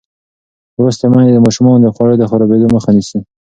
[0.79, 3.19] لوستې میندې د ماشومانو د خوړو د خرابېدو مخه نیسي.